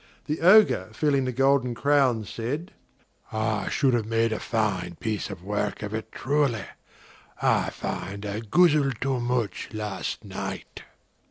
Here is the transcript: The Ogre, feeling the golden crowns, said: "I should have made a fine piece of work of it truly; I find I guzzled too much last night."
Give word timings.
The 0.25 0.41
Ogre, 0.41 0.89
feeling 0.93 1.25
the 1.25 1.31
golden 1.31 1.75
crowns, 1.75 2.27
said: 2.27 2.73
"I 3.31 3.69
should 3.69 3.93
have 3.93 4.07
made 4.07 4.33
a 4.33 4.39
fine 4.39 4.95
piece 4.99 5.29
of 5.29 5.43
work 5.43 5.83
of 5.83 5.93
it 5.93 6.11
truly; 6.11 6.65
I 7.39 7.69
find 7.69 8.25
I 8.25 8.39
guzzled 8.39 8.99
too 8.99 9.19
much 9.19 9.69
last 9.71 10.25
night." 10.25 10.81